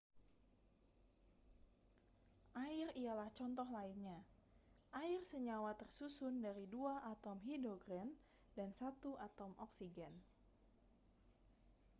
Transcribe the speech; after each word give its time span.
air 2.65 2.89
ialah 3.03 3.29
contoh 3.39 3.67
lainnya 3.77 4.17
air 5.01 5.21
senyawa 5.31 5.71
tersusun 5.81 6.33
dari 6.45 6.65
dua 6.75 6.93
atom 7.13 7.37
hidrogen 7.47 8.09
dan 8.57 8.69
satu 8.79 9.11
atom 9.27 9.51
oksigen 9.65 10.13